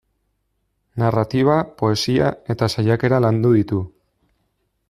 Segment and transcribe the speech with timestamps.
[1.03, 3.87] Narratiba, poesia eta saiakera landu ditu.